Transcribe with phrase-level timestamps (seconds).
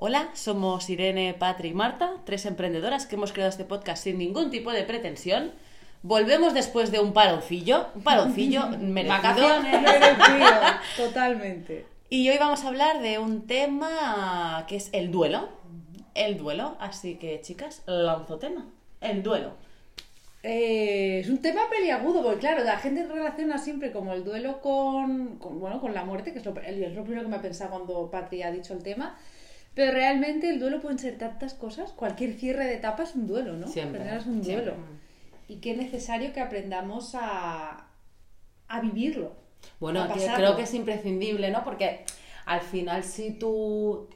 [0.00, 4.48] Hola, somos Irene, Patri y Marta, tres emprendedoras que hemos creado este podcast sin ningún
[4.48, 5.50] tipo de pretensión.
[6.04, 9.16] Volvemos después de un paroncillo, un paroncillo merecido.
[9.16, 10.50] Vacaciones, merecido,
[10.96, 11.84] totalmente.
[12.08, 15.48] Y hoy vamos a hablar de un tema que es el duelo.
[16.14, 18.68] El duelo, así que chicas, lanzo tema.
[19.00, 19.54] El duelo.
[20.44, 25.38] Eh, es un tema peliagudo, porque claro, la gente relaciona siempre como el duelo con,
[25.38, 27.70] con, bueno, con la muerte, que es lo, es lo primero que me ha pensado
[27.70, 29.18] cuando Patri ha dicho el tema.
[29.78, 31.92] Pero realmente el duelo pueden ser tantas cosas.
[31.92, 33.68] Cualquier cierre de etapa es un duelo, ¿no?
[33.68, 34.72] Siempre, es un duelo.
[34.72, 34.82] siempre.
[35.46, 37.86] Y qué necesario que aprendamos a,
[38.66, 39.36] a vivirlo.
[39.78, 41.62] Bueno, a que creo que es imprescindible, ¿no?
[41.62, 42.04] Porque
[42.46, 44.08] al final si tú...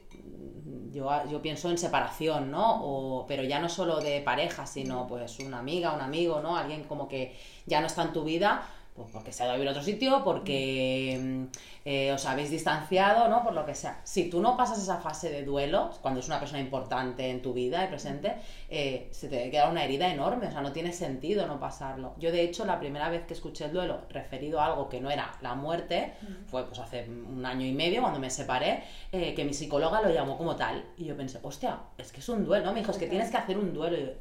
[0.91, 2.83] Yo, yo pienso en separación, ¿no?
[2.83, 6.57] O, pero ya no solo de pareja, sino pues una amiga, un amigo, ¿no?
[6.57, 9.55] Alguien como que ya no está en tu vida, pues porque se ha ido a
[9.55, 11.43] vivir a otro sitio, porque mm,
[11.85, 13.43] eh, os habéis distanciado, ¿no?
[13.43, 14.01] Por lo que sea.
[14.03, 17.53] Si tú no pasas esa fase de duelo, cuando es una persona importante en tu
[17.53, 18.35] vida y presente,
[18.69, 22.13] eh, se te queda una herida enorme, o sea, no tiene sentido no pasarlo.
[22.19, 25.09] Yo, de hecho, la primera vez que escuché el duelo referido a algo que no
[25.09, 26.13] era la muerte,
[26.47, 30.11] fue pues hace un año y medio, cuando me separé, eh, que mi psicóloga lo
[30.11, 30.85] llamó como tal.
[30.97, 32.73] Y yo pensé, hostia, es que es un duelo, ¿no?
[32.73, 33.97] Me dijo, es que tienes que hacer un duelo.
[33.97, 34.11] Y yo,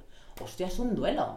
[0.40, 1.36] hostia, es un duelo.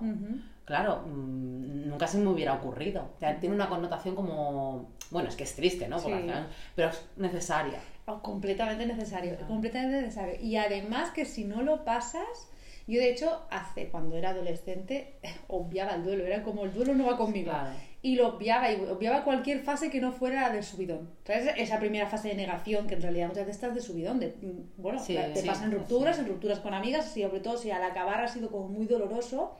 [0.66, 3.10] Claro, mm, nunca se me hubiera ocurrido.
[3.16, 4.90] O sea, tiene una connotación como.
[5.12, 6.00] Bueno, es que es triste, ¿no?
[6.00, 6.12] Sí.
[6.12, 7.80] al final- pero es necesaria.
[8.08, 10.36] Oh, completamente necesario, completamente necesario.
[10.42, 12.50] Y además que si no lo pasas,
[12.88, 15.16] yo de hecho hace cuando era adolescente
[15.48, 17.52] obviaba el duelo, era como el duelo no va conmigo.
[17.52, 17.70] Claro.
[18.02, 21.10] Y lo obviaba, y obviaba cualquier fase que no fuera la del subidón.
[21.26, 21.50] ¿Sabes?
[21.58, 24.80] Esa primera fase de negación que en realidad muchas veces estás de subidón, de, mm,
[24.82, 27.82] bueno, Sí, te sí, pasan rupturas, en rupturas con amigas, y sobre todo si al
[27.84, 29.56] acabar ha sido como muy doloroso,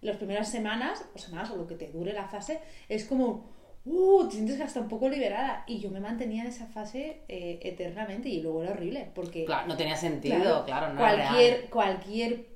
[0.00, 3.50] las primeras semanas, o semanas, o lo que te dure la fase, es como,
[3.84, 5.64] uh, te sientes hasta un poco liberada.
[5.66, 9.68] Y yo me mantenía en esa fase eh, eternamente y luego era horrible, porque Claro,
[9.68, 11.70] no tenía sentido, claro, no era cualquier, real.
[11.70, 12.51] cualquier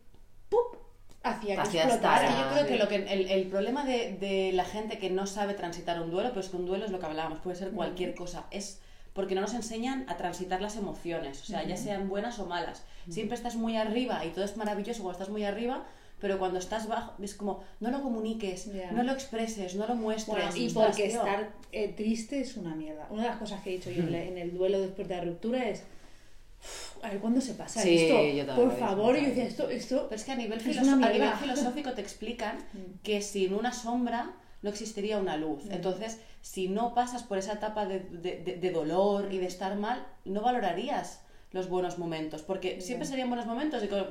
[0.48, 0.76] ¡pup!
[1.22, 2.28] hacía que explotara.
[2.28, 5.54] Yo creo que lo que el, el problema de, de la gente que no sabe
[5.54, 8.46] transitar un duelo, pues que un duelo es lo que hablábamos, puede ser cualquier cosa,
[8.50, 8.80] es
[9.12, 12.84] porque no nos enseñan a transitar las emociones, o sea, ya sean buenas o malas.
[13.08, 15.84] Siempre estás muy arriba y todo es maravilloso cuando estás muy arriba,
[16.20, 20.36] pero cuando estás bajo es como no lo comuniques, no lo expreses, no lo muestres.
[20.36, 23.06] Bueno, y porque estar eh, triste es una mierda.
[23.10, 25.66] Una de las cosas que he dicho yo en el duelo después de la ruptura
[25.66, 25.82] es.
[26.66, 28.54] "Uf, A ver cuándo se pasa Sí, esto.
[28.54, 30.06] Por lo favor, y yo decía, esto, esto.
[30.08, 33.02] Pero es que a nivel, Es filos- una a nivel filosófico te explican Mm.
[33.02, 34.32] que sin una sombra
[34.62, 35.62] no existiría una luz.
[35.70, 39.76] Entonces, si no pasas por esa etapa de, de- de- de dolor y de estar
[39.76, 41.20] mal, no valorarías
[41.52, 44.04] los buenos momentos, porque siempre serían buenos momentos y como.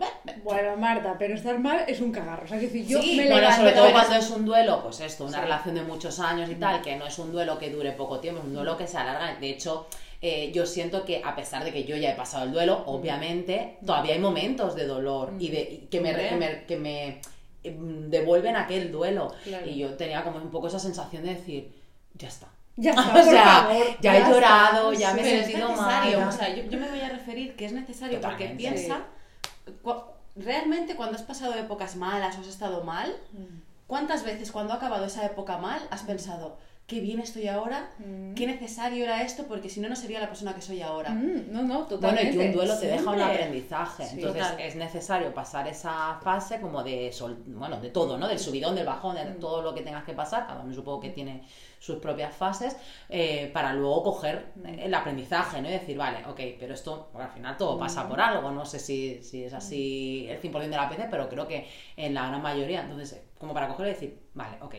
[0.44, 2.45] Bueno, Marta, pero estar mal es un cagarro.
[2.45, 4.99] O sea, que decir, yo Sí, me Bueno, sobre todo cuando es un duelo, pues
[5.01, 5.44] esto, una Sí.
[5.44, 8.39] relación de muchos años y tal, que no es un duelo que dure poco tiempo,
[8.39, 9.35] es un duelo que se alarga.
[9.39, 9.88] De hecho,
[10.28, 13.78] eh, yo siento que a pesar de que yo ya he pasado el duelo, obviamente
[13.86, 17.22] todavía hay momentos de dolor y de y que me, que me, que me,
[17.63, 19.34] em, devuelven aquel duelo.
[19.44, 19.66] Claro.
[19.69, 21.72] Y yo tenía como un poco esa sensación de decir,
[22.16, 22.47] ya está.
[22.78, 24.30] Ya está, o por sea, favor, ya he está.
[24.31, 26.16] llorado, ya me he Pero sentido mal.
[26.28, 29.03] o sea, yo, yo me voy a referir que es necesario porque piensa,
[30.36, 33.62] realmente cuando has pasado épocas malas o has estado mal, Mm.
[33.88, 36.57] ¿Cuántas veces cuando ha acabado esa época mal has pensado,
[36.88, 38.35] qué bien estoy ahora, Mm.
[38.35, 41.09] qué necesario era esto, porque si no, no sería la persona que soy ahora?
[41.09, 42.34] Mm, no, no, Bueno, totalmente.
[42.35, 44.06] y que un duelo te deja un aprendizaje.
[44.06, 44.16] Sí.
[44.18, 44.59] Entonces Total.
[44.62, 48.28] es necesario pasar esa fase como de sol, bueno, de todo, ¿no?
[48.28, 50.45] Del subidón, del bajón, de todo lo que tengas que pasar.
[50.45, 51.44] Cada uno supongo que tiene
[51.79, 52.78] sus propias fases,
[53.09, 55.69] eh, para luego coger el aprendizaje, ¿no?
[55.69, 58.51] Y decir, vale, ok, pero esto, al final todo pasa por algo.
[58.51, 62.13] No sé si, si es así el 100% de la veces, pero creo que en
[62.13, 62.81] la gran mayoría.
[62.81, 64.75] Entonces, como para coger y decir, vale, ok.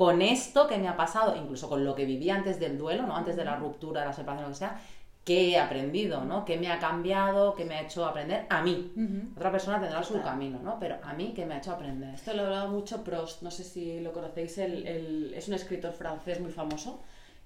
[0.00, 3.14] Con esto que me ha pasado, incluso con lo que viví antes del duelo, ¿no?
[3.14, 4.80] Antes de la ruptura, la separación, lo que sea,
[5.26, 6.46] ¿qué he aprendido, ¿no?
[6.46, 7.54] ¿Qué me ha cambiado?
[7.54, 8.46] ¿Qué me ha hecho aprender?
[8.48, 8.92] A mí.
[9.36, 10.78] Otra persona tendrá su camino, ¿no?
[10.80, 12.14] Pero a mí, ¿qué me ha hecho aprender?
[12.14, 15.92] Esto lo hablaba mucho Prost, no sé si lo conocéis, el- el- es un escritor
[15.92, 17.02] francés muy famoso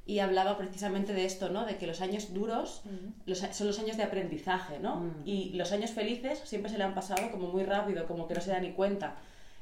[0.06, 1.66] y hablaba precisamente de esto, ¿no?
[1.66, 2.82] De que los años duros
[3.26, 4.92] los son los años de aprendizaje, ¿no?
[5.00, 5.10] Mm.
[5.24, 8.40] Y los años felices siempre se le han pasado como muy rápido, como que no
[8.40, 9.16] se da ni cuenta.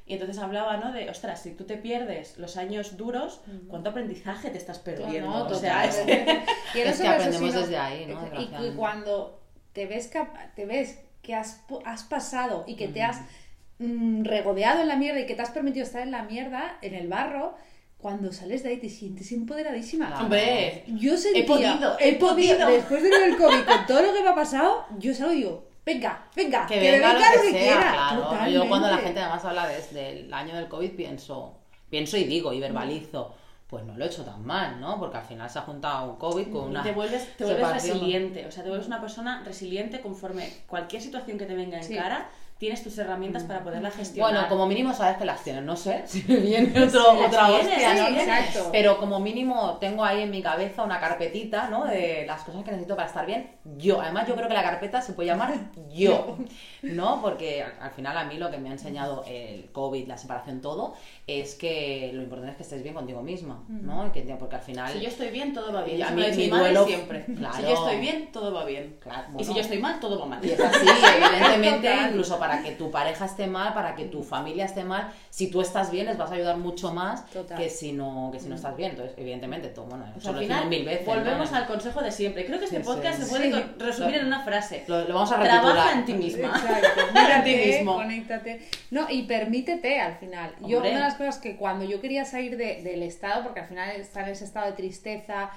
[0.05, 0.91] Y entonces hablaba, ¿no?
[0.91, 5.29] De, ostras, si tú te pierdes los años duros, ¿cuánto aprendizaje te estás perdiendo?
[5.29, 6.03] No, o sea, es-.
[6.75, 8.41] Y Es que aprendemos sino- desde ahí, ¿no?
[8.41, 9.39] Y que cuando
[9.71, 13.21] te ves, cap- te ves que has, has pasado y que te has
[13.79, 16.95] mm, regodeado en la mierda y que te has permitido estar en la mierda, en
[16.95, 17.55] el barro,
[17.97, 20.07] cuando sales de ahí te sientes empoderadísima.
[20.07, 20.23] Claro.
[20.25, 24.11] Hombre, Yo sentía, podido, he he podido, después de lo del COVID, con todo lo
[24.13, 27.39] que me ha pasado, yo salgo y digo, venga, venga, Que venga lo venga que,
[27.39, 27.91] sea, quiera.
[27.91, 28.49] claro.
[28.51, 31.57] Yo cuando la gente además habla desde el año del COVID pienso,
[31.89, 33.35] pienso y digo y verbalizo.
[33.67, 34.99] pues no lo he hecho tan mal, ¿no?
[34.99, 36.83] Porque al final se ha juntado un COVID con Y una...
[36.83, 37.97] te vuelves, te vuelves separación.
[37.97, 41.83] resiliente, o sea, te vuelves una persona resiliente conforme cualquier situación que te venga en
[41.83, 41.95] Sí.
[41.95, 42.29] cara,
[42.63, 44.31] tienes tus herramientas para poderla gestionar.
[44.31, 47.93] Bueno, como mínimo sabes que las tienes, no sé si viene otro, otra tienes, hostia,
[48.07, 48.19] sí, ¿no?
[48.21, 48.69] exacto.
[48.71, 51.83] Pero como mínimo tengo ahí en mi cabeza una carpetita, ¿no?
[51.83, 53.51] De las cosas que necesito para estar bien.
[53.75, 55.53] Yo, además yo creo que la carpeta se puede llamar
[55.93, 56.37] yo,
[56.83, 57.21] ¿no?
[57.21, 60.61] Porque al, al final a mí lo que me ha enseñado el COVID, la separación,
[60.61, 60.93] todo,
[61.27, 64.09] es que lo importante es que estés bien contigo misma, ¿no?
[64.13, 64.93] Que, porque al final...
[64.93, 65.97] si yo estoy bien, todo va bien.
[65.99, 67.25] Y a mí mi duelo- siempre.
[67.25, 67.55] Claro.
[67.57, 68.95] Si yo estoy bien, todo va bien.
[69.01, 70.45] Claro, Y si yo estoy mal, todo va mal.
[70.45, 70.85] Y es así,
[71.17, 75.47] evidentemente, incluso para que tu pareja esté mal, para que tu familia esté mal, si
[75.49, 77.57] tú estás bien, les vas a ayudar mucho más Total.
[77.57, 78.91] que si no que si no estás bien.
[78.91, 81.05] Entonces, evidentemente, tú, bueno, Pues eso al lo decimos final, mil veces.
[81.07, 81.57] volvemos ¿no?
[81.57, 82.45] al consejo de siempre.
[82.45, 83.23] Creo que este Sí, podcast sí.
[83.23, 83.63] se puede Sí.
[83.79, 84.83] resumir en una frase.
[84.87, 85.97] Lo, lo vamos a Trabaja recapitular.
[85.97, 86.47] en ti misma.
[86.49, 87.01] Exacto.
[87.13, 87.93] Para ti mismo.
[87.95, 88.67] conéctate.
[88.91, 90.53] No, y permítete al final.
[90.67, 93.67] Yo, una de las cosas que cuando yo quería salir de- del estado, porque al
[93.67, 95.49] final estar en ese estado de tristeza.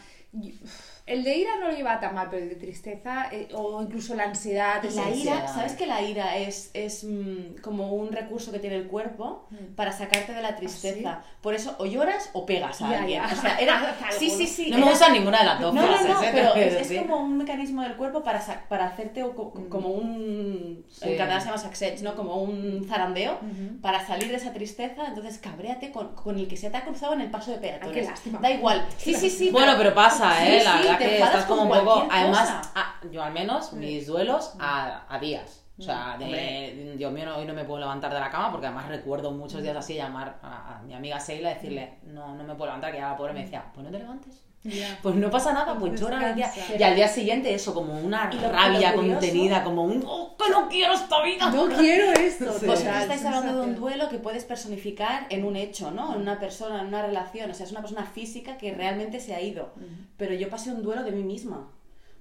[1.07, 4.15] El de ira no lo lleva tan mal, pero el de tristeza, eh, o incluso
[4.17, 5.55] la ansiedad, La esa ira, ansiedad.
[5.55, 9.93] ¿sabes que la ira es, es mm, como un recurso que tiene el cuerpo para
[9.93, 11.23] sacarte de la tristeza?
[11.41, 13.23] Por eso o lloras o pegas a Ya, alguien.
[13.23, 13.33] ya.
[13.33, 13.97] O sea, era...
[14.19, 14.49] Sí, sí, ¿no?
[14.49, 14.71] sí.
[14.71, 16.31] No me era- gusta ninguna de las dos No, no, frases, no, ¿eh?
[16.33, 20.85] pero es, es como un mecanismo del cuerpo para, para hacerte o co- como un...
[20.91, 21.09] Sí.
[21.11, 22.15] En catalán se llama sacsech, ¿no?
[22.17, 23.39] Como un zarandeo
[23.83, 25.07] para salir de esa tristeza.
[25.07, 27.95] Entonces cabréate con, con el que se te ha cruzado en el paso de peatones.
[27.97, 28.39] Ay, qué lástima.
[28.41, 28.87] Da igual.
[28.97, 29.51] Sí, sí, sí.
[29.51, 30.59] Bueno, pero pasa, ¿eh?
[30.61, 32.09] Sí, la sí, verdad que estás como un poco.
[32.11, 32.73] Además, cosa.
[32.75, 35.63] ah, yo al menos, mis duelos a, a días.
[35.79, 36.95] O sea, de.
[36.97, 39.63] Dios mío, no- hoy no me puedo levantar de la cama porque además recuerdo muchos
[39.63, 42.93] días así llamar a, a mi amiga Seila y decirle, no, no me puedo levantar,
[42.93, 44.43] que ya la pobre me decía, pues no te levantes.
[45.03, 46.51] Pues no pasa nada, pues llora al día.
[46.79, 50.95] Y al día siguiente eso, como una rabia contenida, como un, oh, que no quiero
[50.95, 51.51] esta vida.
[51.51, 52.53] No quiero esto.
[52.59, 52.67] Sí.
[52.67, 56.15] Vosotros estáis hablando de un duelo que puedes personificar en un hecho, ¿no?
[56.15, 57.51] En una persona, en una relación.
[57.51, 59.73] O sea, es una persona física que realmente se ha ido.
[60.17, 61.69] Pero yo pasé un duelo de mí misma.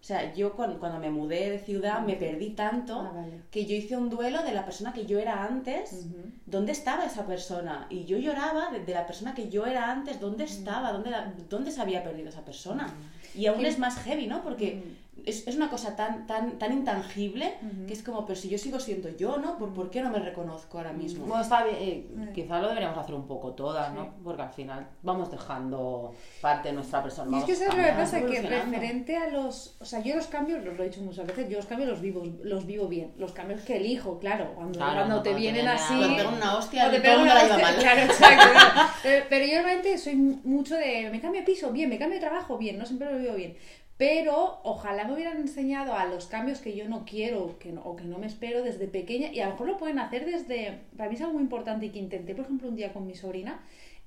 [0.05, 3.41] O sea, yo cuando, cuando me mudé de ciudad me perdí tanto Ah, vale.
[3.49, 6.05] que yo hice un duelo de la persona que yo era antes.
[6.45, 7.87] ¿Dónde estaba esa persona?
[7.89, 10.19] Y yo lloraba de, de la persona que yo era antes.
[10.19, 10.91] ¿Dónde estaba?
[10.91, 12.85] ¿Dónde, la- ¿Dónde se había perdido esa persona?
[13.33, 14.43] Y aún es más heavy, ¿no?
[14.43, 14.83] Porque
[15.25, 17.55] es, es una cosa tan, tan, tan intangible
[17.87, 19.57] que es como, pero si yo sigo siendo yo, ¿no?
[19.57, 21.25] ¿Por, por qué no me reconozco ahora mismo?
[21.25, 24.13] Bueno, está bien, eh, quizás lo deberíamos hacer un poco todas, ¿no?
[24.23, 27.37] Porque al final vamos dejando parte de nuestra persona.
[27.37, 29.75] Y es que sabes lo que pasa, que referente a los...
[29.79, 32.01] O sea, yo los cambios, los lo he dicho muchas veces, yo los cambios los
[32.01, 33.13] vivo, los vivo bien.
[33.17, 35.95] Los cambios que elijo, claro, cuando, Claro, cuando no, te cuando te vienen viene así...
[35.97, 37.75] Cuando te una hostia, te pegan una la hostia, mal.
[37.77, 38.59] Claro, exacto.
[39.03, 41.09] Pero, pero yo realmente soy mucho de...
[41.11, 43.55] Me cambio de piso, bien, me cambio de trabajo, bien, no siempre lo vivo bien.
[43.97, 47.95] Pero ojalá me hubieran enseñado a los cambios que yo no quiero que no, o
[47.95, 50.79] que no me espero desde pequeña y a lo mejor lo pueden hacer desde...
[50.97, 53.15] Para mí es algo muy importante y que intenté, por ejemplo, un día con mi
[53.15, 53.61] sobrina,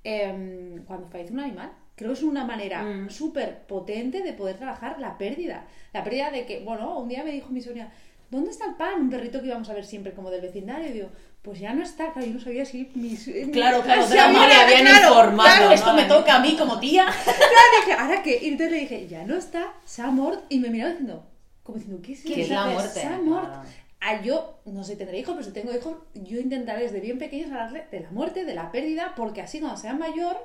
[0.05, 1.73] em, cuando fallece un animal.
[1.97, 3.11] Creo que es una manera Mm.
[3.11, 5.67] súper potente de poder trabajar la pérdida.
[5.93, 7.91] La pérdida de que, bueno, un día me dijo mi sobrina,
[8.31, 9.01] ¿dónde está el pan?
[9.03, 10.89] Un perrito que íbamos a ver siempre como del vecindario.
[10.89, 11.09] Y digo,
[11.43, 12.13] pues ya no está.
[12.13, 13.25] Claro, yo no sabía si mis...
[13.53, 15.73] Claro, claro, si drama, había- le habían informado, Claro, ¿no?
[15.73, 17.07] esto me toca a mí como tía.
[17.85, 18.39] Claro, ¿ahora qué?
[18.43, 20.45] Y entonces le dije, ya no está, se ha muerto.
[20.51, 21.25] Y me miraba diciendo,
[21.63, 23.03] como diciendo, ¿qué es ¿Qué es la Se muerte?
[23.03, 23.49] ha muerto.
[23.49, 23.69] Claro.
[24.01, 27.51] Ah, yo, no sé, tendré hijos, pero si tengo hijos, yo intentaré desde bien pequeños
[27.51, 30.37] hablarle de la muerte, de la pérdida, porque así cuando sea mayor,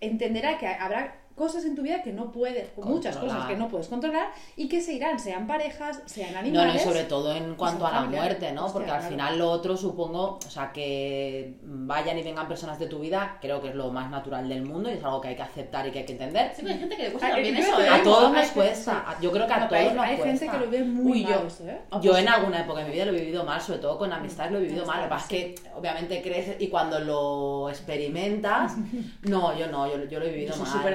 [0.00, 3.36] entenderá que habrá cosas en tu vida que no puedes, muchas Controlar.
[3.42, 6.74] cosas que no puedes controlar y que se irán, sean parejas, sean No, animales.
[6.74, 8.62] no, y sobre todo en cuanto a la muerte, ¿no?
[8.64, 9.12] Hostia, Porque al claro.
[9.12, 13.60] final lo otro supongo, o sea, que vayan y vengan personas de tu vida, creo
[13.60, 15.90] que es lo más natural del mundo y es algo que hay que aceptar y
[15.90, 16.52] que hay que entender.
[16.56, 17.88] Sí, pero hay gente que le cuesta Ay, también yo eso, ¿eh?
[17.90, 20.38] A todos hay nos cuesta, yo creo que a No, todos hay, nos hay cuesta.
[20.46, 21.80] gente que lo ve muy Uy, mal yo- ¿eh?
[22.00, 24.52] Yo en alguna época de mi vida lo he vivido mal, sobre todo con amistades
[24.52, 24.96] lo he vivido mal.
[24.98, 28.74] Lo que pasa es que obviamente creces y cuando lo experimentas,
[29.22, 30.72] no, yo no, yo, yo lo he Yo vivido soy mal.
[30.72, 30.94] súper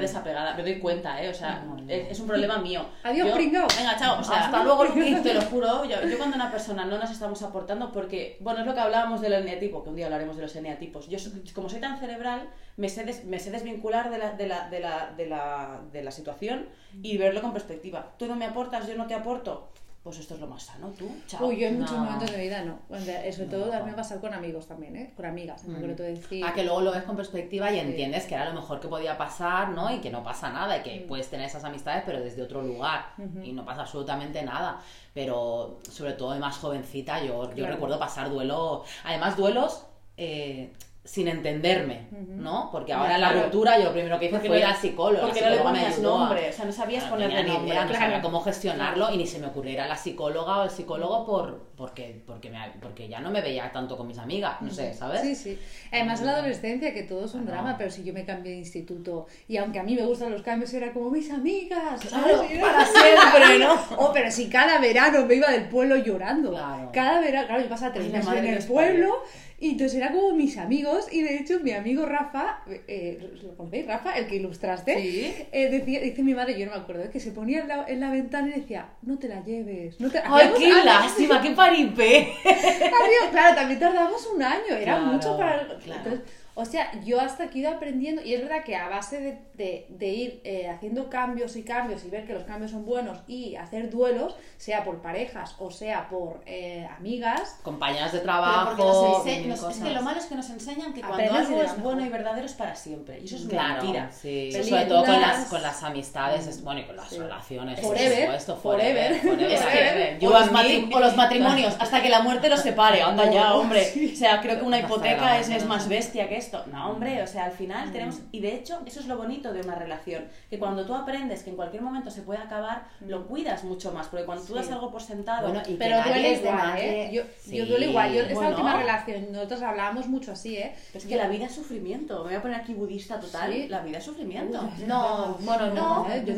[0.57, 1.29] me doy cuenta, ¿eh?
[1.29, 1.83] O sea, No, no.
[1.91, 2.85] es, es un problema mío.
[3.03, 3.67] Adiós, Yo- pringao.
[3.77, 4.19] Venga, chao.
[4.19, 4.83] O sea, Hasta luego.
[5.23, 8.65] Te lo juro, yo, yo cuando una persona no nos estamos aportando, porque, bueno, es
[8.65, 11.07] lo que hablábamos del eneatipo, que un día hablaremos de los eneatipos.
[11.09, 11.17] Yo,
[11.53, 14.79] como soy tan cerebral, me sé, des- me sé desvincular de la, de, la, de,
[14.79, 16.67] la, de, la, de la situación
[17.01, 18.13] y verlo con perspectiva.
[18.17, 19.69] Tú no me aportas, yo no te aporto.
[20.03, 21.07] Pues esto es lo más sano, tú.
[21.27, 21.45] Chao.
[21.45, 22.05] Uy, yo en muchos No.
[22.05, 22.79] momentos de mi vida no.
[22.89, 23.71] Sobre todo No.
[23.71, 25.13] también pasar con amigos también, ¿eh?
[25.15, 25.75] Con amigas, en Mm.
[25.75, 26.43] concreto decir...
[26.43, 29.15] A que luego lo ves con perspectiva y entiendes que era lo mejor que podía
[29.15, 29.93] pasar, ¿no?
[29.93, 33.13] Y que no pasa nada, y que puedes tener esas amistades, pero desde otro lugar.
[33.43, 34.79] Y no pasa absolutamente nada.
[35.13, 37.73] Pero sobre todo de más jovencita, yo, yo Claro.
[37.73, 38.83] recuerdo pasar duelo.
[39.03, 39.85] Además, duelos.
[40.17, 40.71] eh,
[41.03, 42.69] sin entenderme, ¿no?
[42.71, 44.75] Porque ahora en la ruptura yo lo primero que hice Porque fue ir no- a
[44.75, 45.21] psicóloga.
[45.25, 47.49] porque la no le psicóloga me ponías nombre, o sea, no sabías no ponerle ni
[47.49, 48.21] nombre, idea, no sabía claro.
[48.23, 52.51] cómo gestionarlo y ni se me ocurriera la psicóloga o el psicólogo por, porque, porque,
[52.51, 55.21] me, porque ya no me veía tanto con mis amigas, no sé, ¿sabes?
[55.21, 55.59] Sí, sí.
[55.91, 57.51] Además en la adolescencia, que todo es un Ah, no.
[57.51, 60.43] drama, pero si yo me cambié de instituto y aunque a mí me gustan los
[60.43, 61.99] cambios, era como mis amigas.
[61.99, 62.61] Claro, ¿sabes?
[62.61, 63.73] Para siempre, ¿no?
[63.97, 66.51] Oh, pero si cada verano me iba del pueblo llorando.
[66.51, 66.91] Claro.
[66.93, 69.15] Cada verano, claro, yo pasaba tres meses en el pueblo
[69.61, 73.85] y entonces era como mis amigos y de hecho mi amigo Rafa, eh, ¿lo conocéis?
[73.87, 75.33] Rafa, el que ilustraste, Sí.
[75.51, 77.99] eh, decía, dice mi madre, yo no me acuerdo, que se ponía en la, en
[77.99, 82.33] la ventana y decía, no te la lleves, no te ¡Ay, qué lástima, qué paripé!
[83.31, 85.65] Claro, también tardamos un año, era Claro, mucho para...
[85.77, 86.01] claro.
[86.03, 86.21] Entonces,
[86.55, 89.37] o sea, yo hasta que he ido aprendiendo, y es verdad que a base de,
[89.53, 93.19] de- de ir eh, haciendo cambios y cambios y ver que los cambios son buenos
[93.27, 98.75] y hacer duelos, sea por parejas o sea por eh, amigas, Compañeras de trabajo.
[98.77, 99.25] nos
[99.61, 102.09] nos- es que lo malo es que nos enseñan que cuando algo es bueno y
[102.09, 103.19] verdadero es para siempre.
[103.21, 104.11] Y eso es Claro, mentira.
[104.11, 104.51] sí.
[104.51, 107.17] Sobre todo con las, con las amistades, es, bueno, y con las Sí.
[107.17, 107.79] relaciones.
[107.79, 109.19] Forever, por supuesto, forever.
[109.19, 109.21] forever.
[109.21, 110.17] forever, Es que- forever.
[110.25, 113.87] o, los o los matrimonios, hasta que la muerte los separe, anda ya, hombre.
[114.13, 116.63] O sea, creo que una hipoteca es, es más bestia que esto.
[116.71, 118.19] No, hombre, o sea, al final tenemos...
[118.31, 121.49] Y de hecho, eso es lo bonito de una relación, que cuando tú aprendes que
[121.51, 124.71] en cualquier momento se puede acabar, lo cuidas mucho más, porque cuando tú das Sí.
[124.73, 125.47] algo por sentado...
[125.47, 127.05] Bueno, y que pero duele igual, nadie.
[127.05, 127.09] ¿eh?
[127.13, 127.57] Yo, Sí.
[127.57, 128.49] yo duele igual, yo esta Bueno.
[128.51, 130.75] última relación, nosotros hablábamos mucho así, ¿eh?
[130.91, 132.17] Pero es que la vida es sufrimiento.
[132.19, 133.51] Me voy a poner aquí budista total.
[133.53, 133.67] Sí.
[133.67, 134.69] La vida es sufrimiento.
[134.87, 136.23] No, bueno, no, No, ¿eh?
[136.25, 136.33] yo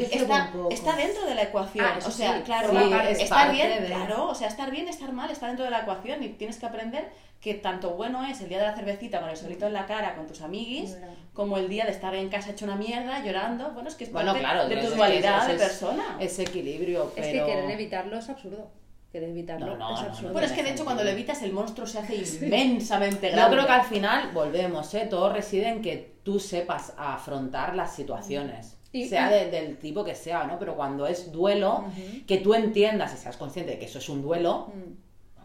[0.69, 1.85] está, dentro de la ecuación.
[1.85, 2.71] Ah, o sea, sí, claro,
[3.09, 5.81] es estar bien, de- claro, o sea, estar bien, estar mal, está dentro de la
[5.81, 7.09] ecuación y tienes que aprender
[7.41, 9.92] que tanto bueno es el día de la cervecita con el solito en la cara
[10.15, 10.97] con tus amiguis, Es
[11.33, 13.71] como el día de estar en casa hecho una mierda, llorando.
[13.71, 16.17] Bueno, es que es Bueno, parte claro, de tu es que dualidad de es- persona.
[16.19, 17.45] Ese equilibrio, Es pero...
[17.45, 18.71] que querer evitarlo es absurdo.
[19.11, 20.27] Querer evitarlo No, no, es no, absurdo.
[20.29, 23.55] no, bueno, es que de hecho cuando lo evitas el monstruo se hace inmensamente grande.
[23.55, 25.05] Yo creo que al final, volvemos, ¿eh?
[25.09, 28.77] todo reside en que tú sepas afrontar las situaciones.
[28.91, 30.59] Y- sea de- del tipo que sea, ¿no?
[30.59, 31.85] Pero cuando es duelo,
[32.27, 34.93] que tú entiendas y seas consciente de que eso es un duelo, Mm.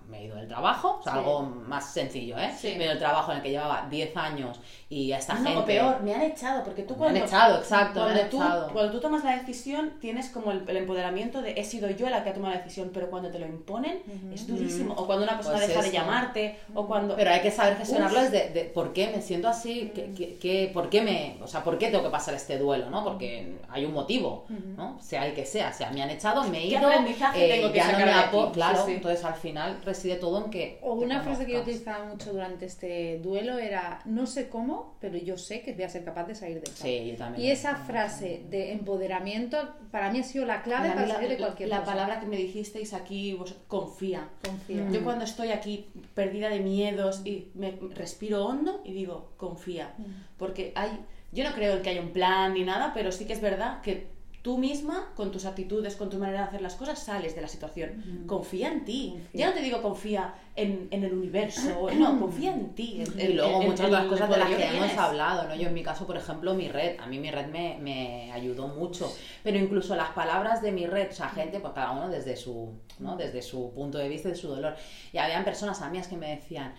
[0.08, 1.18] Me he ido del trabajo, o sea, Sí.
[1.18, 2.50] algo más sencillo, ¿eh?
[2.58, 2.68] Sí.
[2.68, 5.44] Me he ido del trabajo en el que llevaba 10 años y a esta No,
[5.44, 5.58] gente...
[5.58, 7.24] o peor, me han echado, porque tú Me han cuando...
[7.26, 8.72] echado, exacto, me Cuando han tú, echado.
[8.72, 12.24] cuando tú tomas la decisión, tienes como el, el empoderamiento de he sido yo la
[12.24, 14.94] que ha tomado la decisión, pero cuando te lo imponen es durísimo.
[14.94, 17.14] O cuando una persona Pues deja de llamarte, o cuando...
[17.14, 20.70] Pero hay que saber gestionarlo desde de por qué me siento así, qué, qué- qué-
[20.72, 23.04] por qué me, o sea, por qué tengo que pasar este duelo, ¿no?
[23.04, 24.46] Porque hay un motivo,
[24.76, 24.98] ¿no?
[25.02, 27.56] Sea el que sea, o sea, me han echado, me he ¿Qué ido, aprendizaje eh,
[27.58, 28.52] tengo que ya no sacar me de apo- aquí?
[28.54, 28.92] claro, Sí, sí.
[28.94, 32.66] entonces al final reside todo en que O una frase que yo utilizaba mucho durante
[32.66, 36.34] este duelo era, no sé cómo, pero yo sé que voy a ser capaz de
[36.34, 36.82] salir de esta.
[36.84, 37.44] Sí, yo también.
[37.44, 39.58] Y esa frase de empoderamiento
[39.90, 41.90] para mí ha sido la clave Para salir de la, cualquier la cosa.
[41.92, 44.28] palabra que me dijisteis aquí, vos, confía.
[44.44, 44.88] Confía.
[44.90, 49.94] Yo cuando estoy aquí perdida de miedos y me respiro hondo y digo, confía.
[50.38, 50.90] Porque hay,
[51.32, 54.06] yo no creo que haya un plan ni nada, pero sí que es verdad que
[54.48, 57.48] tú misma, con tus actitudes, con tu manera de hacer las cosas, sales de la
[57.48, 58.24] situación.
[58.26, 59.10] Confía en ti.
[59.12, 59.30] Confía.
[59.40, 63.04] Ya no te digo confía en, en el universo, no, confía en ti.
[63.04, 65.54] en- Y luego en- muchas de las cosas de las que poderío hemos hablado, ¿no?
[65.54, 68.68] Yo en mi caso, por ejemplo, mi red, a mí mi red me, me ayudó
[68.68, 72.34] mucho, pero incluso las palabras de mi red, o sea, gente, pues cada uno desde
[72.34, 73.16] su, ¿no?
[73.18, 74.74] Desde su punto de vista, de su dolor.
[75.12, 76.72] Y habían personas amigas que me decían,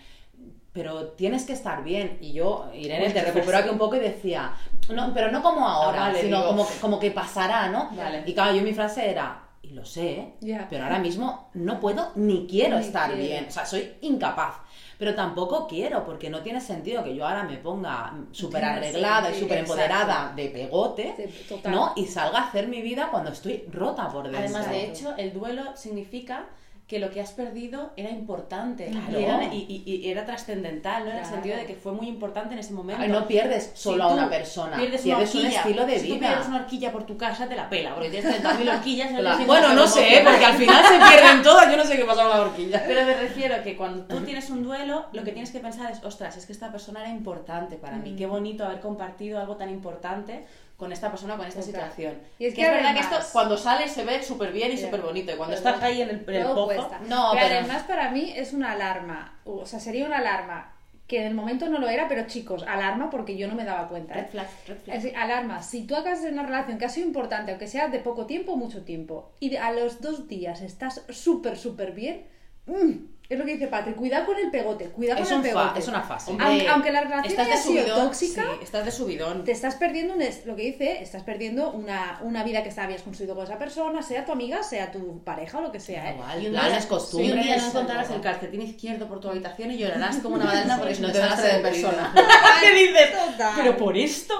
[0.72, 2.18] pero tienes que estar bien.
[2.20, 4.52] Y yo, Irene, Uy, te qué recupero aquí un poco y decía,
[4.90, 6.48] no, pero no como ahora, Ah, vale, sino digo.
[6.50, 7.90] como, que- como que pasará, ¿no?
[7.96, 8.22] Vale.
[8.26, 10.34] Y claro, yo mi frase era, y lo sé,
[10.70, 13.22] pero ahora mismo no puedo ni quiero Ni estar quiero.
[13.22, 14.54] bien, o sea, soy incapaz.
[14.96, 19.34] Pero tampoco quiero, porque no tiene sentido que yo ahora me ponga súper arreglada y
[19.34, 21.14] Sí, súper empoderada de pegote,
[21.48, 21.54] Sí.
[21.64, 21.94] ¿no?
[21.96, 24.40] Y salga a hacer mi vida cuando estoy rota por dentro.
[24.40, 26.44] Además, de hecho, el duelo significa
[26.90, 29.20] que lo que has perdido era importante Claro.
[29.20, 31.10] y era, y- y- y era trascendental, ¿no?
[31.12, 31.34] En el Claro.
[31.36, 33.00] sentido de que fue muy importante en ese momento.
[33.00, 35.98] Ay, no pierdes Si solo a tú una persona, pierdes, pierdes, una un estilo de
[36.00, 36.26] si tú vida.
[36.26, 39.12] pierdes una horquilla por tu casa, te la pela, porque tienes 30.000 horquillas.
[39.12, 39.44] no Claro.
[39.46, 40.22] Bueno, no sé, ¿eh?
[40.24, 42.82] porque al final se pierden todas, yo no sé qué pasa con la horquilla.
[42.84, 45.92] Pero me refiero a que cuando tú tienes un duelo, lo que tienes que pensar
[45.92, 48.16] es, ostras, es que esta persona era importante para mí.
[48.18, 50.44] Qué bonito haber compartido algo tan importante
[50.80, 51.74] con esta persona, con esta Total.
[51.74, 52.18] situación.
[52.38, 54.78] Y es que, que es verdad que esto cuando sale se ve súper bien y
[54.78, 55.30] súper bonito.
[55.32, 56.90] Y cuando Pero estás ahí en el, en el pozo...
[57.06, 59.38] No, pero, pero- además para mí es una alarma.
[59.44, 60.74] O sea, sería una alarma
[61.06, 63.88] que en el momento no lo era, pero chicos, alarma porque yo no me daba
[63.88, 64.14] cuenta.
[64.14, 64.22] ¿eh?
[64.22, 64.96] Red flag, red flag.
[64.96, 67.88] Es decir, alarma, si tú acabas de una relación que ha sido importante, aunque sea
[67.88, 72.26] de poco tiempo o mucho tiempo, y a los dos días estás súper, súper bien,
[72.66, 72.92] mm,
[73.30, 75.60] es lo que dice Patrick, cuidado con el pegote, cuidado Es, con un el fa-
[75.62, 75.78] pegote.
[75.80, 76.30] es una fase.
[76.32, 79.44] Hombre, Aunque- aunque la relación estás haya de sido subidón, tóxica, sí, estás de subidón.
[79.44, 83.34] Te estás perdiendo un lo que dice, estás perdiendo una, una vida que habías construido
[83.36, 86.14] con esa persona, sea tu amiga, sea tu pareja o lo que sea, ¿eh?
[86.14, 87.44] Igual, Y un planes, día- y un costumbres.
[87.44, 90.94] día no encontrarás el calcetín izquierdo por tu habitación y llorarás como una madalena porque
[90.98, 92.12] No te vas de persona.
[92.60, 93.12] ¿Qué dices?
[93.12, 93.52] Total.
[93.56, 94.34] Pero por esto.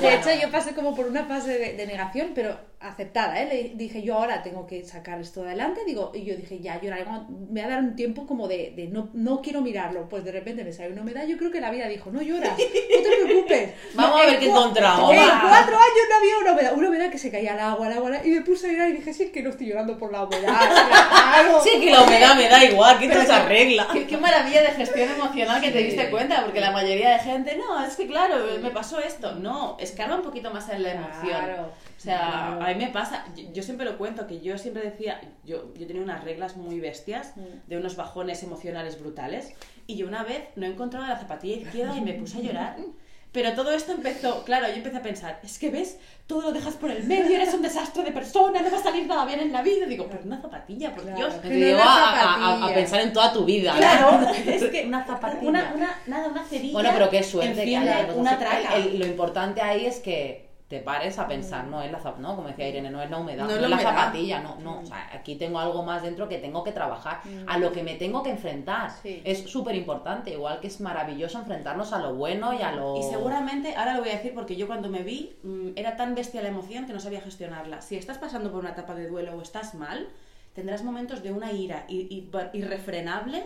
[0.00, 3.48] De hecho, yo pasé como por una fase de, de negación, pero aceptada, ¿eh?
[3.48, 7.04] Le dije, yo ahora tengo que sacar esto adelante, digo, y yo dije, ya, lloraré,
[7.50, 10.32] me va a dar un tiempo como de, de no, no quiero mirarlo, pues de
[10.32, 13.24] repente me salió una humedad, yo creo que la vida dijo, no lloras, no te
[13.24, 13.70] preocupes.
[13.94, 17.18] Vamos a ver qué encontramos, En cuatro años no había una humedad, una humedad que
[17.18, 19.30] se caía al agua, al agua, y me puse a llorar y dije, sí, es
[19.30, 20.58] que no estoy llorando por la humedad,
[21.08, 21.60] claro.
[21.62, 23.88] Sí, que la humedad me da igual, que te se arregla.
[23.92, 27.56] Qué, qué maravilla de gestión emocional que te diste cuenta, porque la mayoría de gente,
[27.56, 29.34] no, es que claro, me pasó esto.
[29.36, 31.26] No, escarba un poquito más en la emoción.
[31.26, 32.18] Claro, o sea,
[32.58, 32.65] claro.
[32.66, 35.86] A mí me pasa, yo, yo siempre lo cuento, que yo siempre decía, yo, yo
[35.86, 37.68] tenía unas reglas muy bestias, Mm.
[37.68, 39.52] de unos bajones emocionales brutales,
[39.86, 42.76] y yo una vez no encontraba la zapatilla izquierda y me puse a llorar.
[43.32, 46.72] Pero todo esto empezó, claro, yo empecé a pensar, es que ves, todo lo dejas
[46.74, 49.52] por el medio, eres un desastre de persona, no va a salir nada bien en
[49.52, 49.84] la vida.
[49.84, 51.18] Digo, pues una zapatilla, por Claro.
[51.18, 51.34] Dios.
[51.34, 53.72] Que Que te era a, a- a- pensar en toda tu vida.
[53.74, 53.78] ¿no?
[53.78, 55.50] Claro, es que Una zapatilla.
[55.50, 56.72] Una, una, nada, una cerilla.
[56.72, 58.76] Bueno, pero qué suerte que enciende haya cosas una traca.
[58.76, 62.16] El- el- lo importante ahí es que te pares a pensar, no es la zap-
[62.16, 63.82] no, como decía Irene, no es la humedad, No es la humedad.
[63.88, 67.58] zapatilla, no, no, o sea, aquí tengo algo más dentro que tengo que trabajar, a
[67.58, 68.90] lo que me tengo que enfrentar.
[69.00, 69.22] Sí.
[69.24, 73.02] Es súper importante, igual que es maravilloso enfrentarnos a lo bueno y a lo Y
[73.04, 76.42] seguramente, ahora lo voy a decir porque yo cuando me vi, mm, era tan bestia
[76.42, 77.80] la emoción que no sabía gestionarla.
[77.80, 80.08] Si estás pasando por una etapa de duelo o estás mal,
[80.52, 81.84] tendrás momentos de una ira
[82.52, 83.44] irrefrenable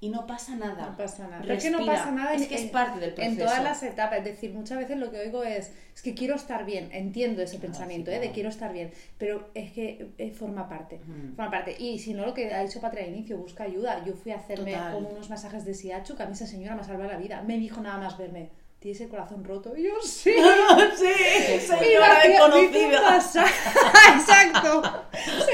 [0.00, 0.90] y no pasa nada.
[0.90, 1.40] No pasa nada.
[1.42, 1.98] Pero es que no Respira.
[1.98, 3.32] pasa nada Es en- que es parte del proceso.
[3.32, 4.18] En todas las etapas.
[4.18, 6.88] Es decir, muchas veces lo que oigo es, es que quiero estar bien.
[6.92, 8.20] Entiendo ese pensamiento, sí, ¿eh?
[8.20, 8.34] de claro.
[8.34, 8.92] quiero estar bien.
[9.18, 11.00] Pero es que eh, forma parte.
[11.34, 11.74] Forma parte.
[11.78, 14.04] Y si no, lo que ha dicho Patria al inicio, busca ayuda.
[14.04, 14.92] Yo fui a hacerme Total.
[14.94, 17.42] como unos masajes de Siachu, que a mí esa señora me ha salvado la vida.
[17.42, 18.50] Me dijo nada más verme.
[18.78, 19.76] ¿Tienes el corazón roto?
[19.76, 20.30] Y yo, sí.
[20.96, 23.18] sí, Señora desconocida.
[24.14, 24.82] Exacto.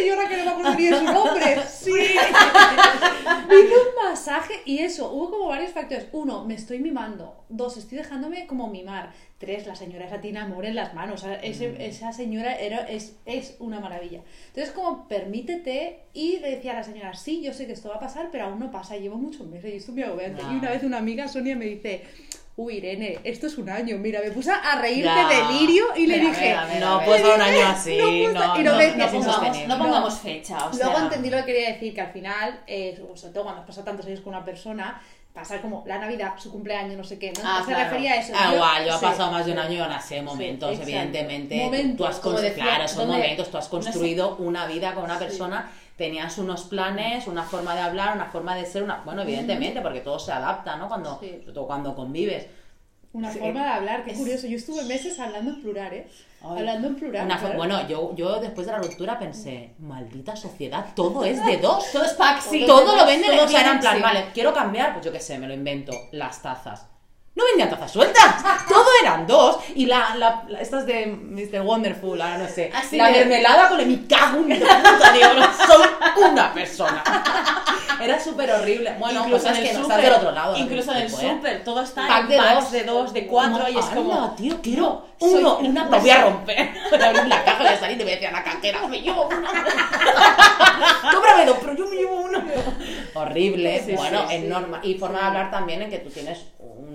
[0.05, 1.57] Señora que no me acuerdo ni de su nombre.
[1.69, 1.91] Sí.
[1.91, 6.07] Hice un masaje y eso, hubo como varios factores.
[6.13, 7.45] Uno, me estoy mimando.
[7.49, 9.13] Dos, estoy dejándome como mimar.
[9.39, 11.23] Tres, la señora esa tiene amor en las manos.
[11.23, 14.21] O sea, ese- esa señora era, es, es una maravilla.
[14.49, 17.97] Entonces, como permítete y le decía a la señora, sí, yo sé que esto va
[17.97, 18.97] a pasar, pero aún no pasa.
[18.97, 20.43] Llevo muchos meses y esto es muy agobiante.
[20.43, 22.03] Y una vez una amiga, Sonia, me dice...
[22.57, 23.99] Uy, Irene, esto es un año.
[23.99, 25.27] Mira, me puse a reír Ya.
[25.29, 27.63] de delirio y le Pero, a dije, ver, a ver, No dar un año dije,
[27.65, 29.67] así, no no, puedo- no, y no no, me- es No pongamos, insostenible.
[29.67, 30.87] no pongamos fecha, o sea...
[30.87, 33.85] Luego entendí lo que quería decir, que al final, eh, sobre todo cuando has pasado
[33.87, 37.41] tantos años con una persona, pasar como la Navidad, su cumpleaños, no sé qué, ¿no?
[37.45, 37.85] Ah, Se claro.
[37.91, 38.33] refería a eso.
[38.37, 39.05] Ah, Yo- igual, yo he sí.
[39.05, 41.57] pasado más de un año y aún así momentos, evidentemente.
[41.57, 45.19] Momentos, tú has decía, claro, son ¿dónde- momentos, tú has construido una vida con una
[45.19, 45.25] Sí.
[45.97, 50.01] Tenías unos planes, una forma de hablar, una forma de ser, una bueno, evidentemente, porque
[50.01, 50.89] todo se adapta, ¿no?
[50.89, 51.43] Cuando, Sí.
[51.53, 52.47] todo cuando convives.
[53.13, 53.39] Una Sí.
[53.39, 54.49] forma de hablar, qué Es- curioso.
[54.49, 56.09] Yo estuve meses hablando en plural, ¿eh?
[56.43, 56.59] Ay.
[56.59, 57.27] Hablando en plural.
[57.27, 57.57] Una fo- claro.
[57.59, 61.85] bueno, yo, yo después de la ruptura pensé, maldita sociedad, todo es de dos.
[61.93, 62.65] Todo es pack, sí.
[62.67, 64.03] todo lo venden, Todo o sea, era en plan, sí.
[64.03, 66.89] vale, quiero cambiar, pues yo qué sé, me lo invento, las tazas.
[67.37, 68.37] No vendían tazas sueltas,
[68.69, 69.59] todo eran dos.
[69.75, 71.63] Y la, la, la- estas de Mr.
[71.63, 75.29] Wonderful, ahora no sé, Así la de- mermelada con el mi cago en puta, digo,
[75.67, 75.89] soy
[76.31, 77.03] una persona.
[78.01, 78.95] Era súper horrible.
[79.01, 80.57] Bueno, incluso en que el no súper, estás del otro lado.
[80.57, 81.11] Incluso en el ¿eh?
[81.11, 82.71] súper, todo está Pack en de packs dos.
[82.73, 84.13] de dos, de cuatro, y es Como.
[84.15, 86.25] "Anda, tío, quiero soy uno, una lo voy a persona".
[86.37, 86.71] romper.
[86.91, 88.45] Voy a abrir la caja, voy a salir y te voy a decir a la
[88.45, 89.49] cajera, me llevo uno.
[91.13, 92.45] Cóbrame dos, pero yo me llevo uno.
[93.15, 93.83] Horrible.
[93.85, 94.91] Sí, bueno, sí, es sí.
[94.91, 96.94] Y forma de hablar también en que tú tienes un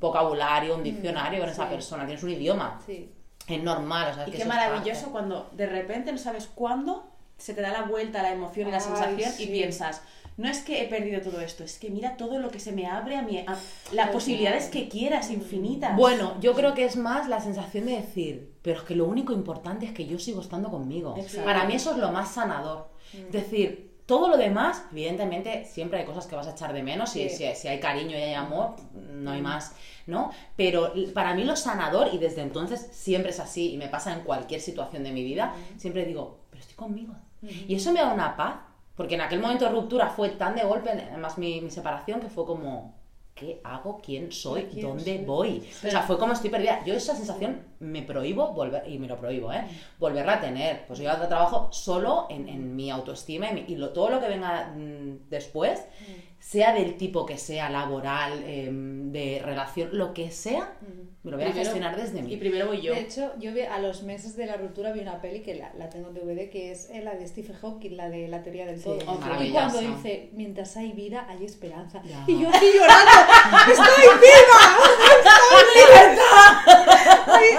[0.00, 2.80] vocabulario, un diccionario con esa persona, tienes un idioma.
[2.84, 3.10] Sí.
[3.46, 5.12] Es normal, o sea, Y que qué maravilloso parte.
[5.12, 8.76] cuando de repente no sabes cuándo se te da la vuelta la emoción y la
[8.78, 9.44] Ay, sensación sí.
[9.44, 10.02] y piensas,
[10.36, 12.86] no es que he perdido todo esto, es que mira todo lo que se me
[12.86, 13.56] abre a mí, a
[13.92, 15.96] las posibilidades que quieras, infinitas.
[15.96, 19.32] Bueno, yo creo que es más la sensación de decir, pero es que lo único
[19.32, 21.14] importante es que yo sigo estando conmigo.
[21.16, 21.44] Exacto.
[21.44, 22.88] Para mí eso es lo más sanador.
[23.14, 27.10] Es decir, todo lo demás, evidentemente, siempre hay cosas que vas a echar de menos.
[27.10, 27.46] Si, Sí.
[27.46, 29.74] si, si hay cariño y hay amor, no hay más,
[30.06, 30.30] ¿no?
[30.56, 34.20] Pero para mí lo sanador, y desde entonces siempre es así, y me pasa en
[34.20, 37.12] cualquier situación de mi vida, siempre digo, pero estoy conmigo.
[37.42, 38.56] Y eso me da una paz,
[38.96, 42.28] porque en aquel momento de ruptura fue tan de golpe, además mi, mi separación, que
[42.30, 42.94] fue como,
[43.38, 44.00] ¿qué hago?
[44.04, 44.64] ¿Quién soy?
[44.64, 45.24] ¿Quién ¿Dónde soy?
[45.24, 45.68] voy?
[45.86, 46.84] O sea, fue como estoy perdida.
[46.84, 49.64] Yo esa sensación me prohíbo volver, y me lo prohíbo, ¿eh?
[49.98, 50.86] Volverla a tener.
[50.86, 54.20] Pues yo ahora trabajo solo en, en mi autoestima y, mi- y lo- todo lo
[54.20, 55.84] que venga mm, después
[56.40, 60.72] sea del tipo que sea, laboral, em, de relación, lo que sea,
[61.22, 62.36] me lo voy a gestionar desde Y mí.
[62.36, 62.94] primero voy yo.
[62.94, 65.72] De hecho, yo vi, a los meses de la ruptura vi una peli que la,
[65.74, 68.64] la tengo en DVD, que es eh, la de Stephen Hawking, la de la teoría
[68.66, 68.98] del todo.
[69.42, 72.00] Y cuando dice, mientras hay vida, hay esperanza.
[72.04, 72.24] Ya.
[72.26, 73.10] Y yo aquí llorando,
[73.70, 74.78] ¡estoy viva!
[75.18, 76.64] ¡Estoy viva!
[76.66, 76.97] Ay,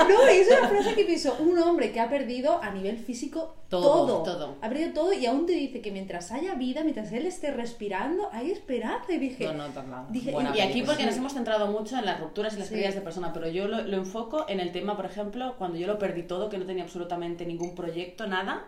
[0.10, 3.56] no, y es una frase que pienso, un hombre que ha perdido a nivel físico
[3.70, 4.56] Todo, todo, todo.
[4.62, 8.30] Ha perdido todo y aún te dice que mientras haya vida, mientras él esté respirando,
[8.32, 9.14] hay esperanza.
[9.14, 10.06] Y dije, No, no, total.
[10.10, 12.74] Dije, Buena Y aquí porque nos hemos centrado mucho en las rupturas y las Sí.
[12.74, 15.88] pérdidas de persona, pero yo lo, lo enfoco en el tema, por ejemplo, cuando yo
[15.88, 18.66] lo perdí todo, que no tenía absolutamente ningún proyecto, nada.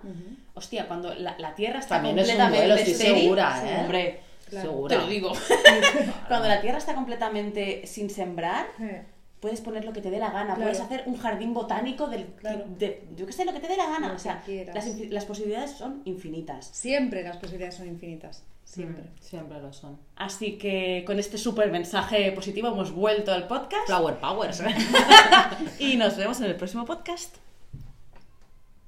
[0.54, 3.78] Hostia, cuando la, la Tierra está También es un completamente duelo, estoy segura, ¿eh?
[3.82, 4.20] Hombre,
[4.52, 4.86] Claro.
[4.90, 5.32] Te lo digo.
[6.28, 8.68] cuando la Tierra está completamente sin sembrar,
[9.41, 10.62] puedes poner lo que te dé la gana, Claro.
[10.62, 12.63] puedes hacer un jardín botánico del Claro.
[12.77, 14.41] de, yo qué sé, lo que te dé la gana, Lo o sea,
[14.73, 16.67] las, las posibilidades son infinitas.
[16.71, 18.43] siempre las posibilidades son infinitas.
[18.63, 19.04] Siempre.
[19.19, 19.97] Siempre lo son.
[20.15, 24.63] Así que con este súper mensaje positivo hemos vuelto al podcast Flower Powers.
[25.80, 27.36] y nos vemos en el próximo podcast.